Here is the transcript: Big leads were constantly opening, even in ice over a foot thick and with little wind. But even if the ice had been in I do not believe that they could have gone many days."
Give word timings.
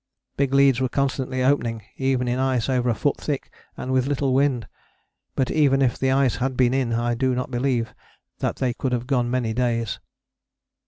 Big 0.35 0.51
leads 0.51 0.81
were 0.81 0.89
constantly 0.89 1.43
opening, 1.43 1.83
even 1.95 2.27
in 2.27 2.39
ice 2.39 2.67
over 2.69 2.89
a 2.89 2.95
foot 2.95 3.17
thick 3.17 3.53
and 3.77 3.91
with 3.93 4.07
little 4.07 4.33
wind. 4.33 4.67
But 5.35 5.51
even 5.51 5.79
if 5.79 5.95
the 5.99 6.09
ice 6.09 6.37
had 6.37 6.57
been 6.57 6.73
in 6.73 6.91
I 6.93 7.13
do 7.13 7.35
not 7.35 7.51
believe 7.51 7.93
that 8.39 8.55
they 8.55 8.73
could 8.73 8.93
have 8.93 9.05
gone 9.05 9.29
many 9.29 9.53
days." 9.53 9.99